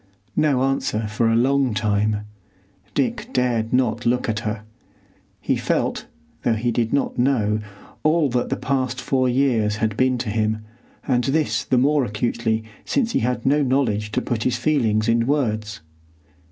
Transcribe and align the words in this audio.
No 0.35 0.63
answer 0.63 1.05
for 1.05 1.29
a 1.29 1.35
long 1.35 1.75
time. 1.75 2.21
Dick 2.95 3.29
dared 3.33 3.71
not 3.71 4.03
look 4.03 4.27
at 4.27 4.39
her. 4.39 4.63
He 5.41 5.55
felt, 5.55 6.07
though 6.41 6.55
he 6.55 6.71
did 6.71 6.91
not 6.91 7.19
know, 7.19 7.59
all 8.01 8.27
that 8.29 8.49
the 8.49 8.55
past 8.57 8.99
four 8.99 9.29
years 9.29 9.75
had 9.75 9.95
been 9.95 10.17
to 10.17 10.31
him, 10.31 10.65
and 11.07 11.25
this 11.25 11.63
the 11.63 11.77
more 11.77 12.03
acutely 12.03 12.63
since 12.83 13.11
he 13.11 13.19
had 13.19 13.45
no 13.45 13.61
knowledge 13.61 14.11
to 14.13 14.23
put 14.23 14.41
his 14.41 14.57
feelings 14.57 15.07
in 15.07 15.27
words. 15.27 15.81